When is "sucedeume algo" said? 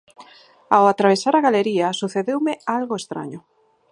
2.01-2.95